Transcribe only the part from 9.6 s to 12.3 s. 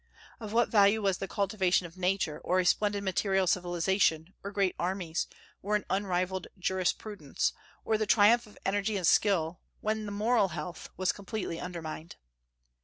when the moral health was completely undermined?